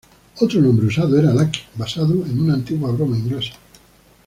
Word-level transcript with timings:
Otro 0.39 0.59
nombre 0.59 0.87
usado 0.87 1.15
era 1.19 1.31
Lucky, 1.31 1.59
basado 1.75 2.13
en 2.25 2.39
una 2.41 2.55
antigua 2.55 2.91
broma 2.91 3.15
inglesa. 3.19 3.53